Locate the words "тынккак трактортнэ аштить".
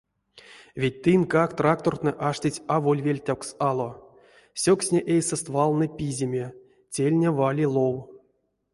1.03-2.63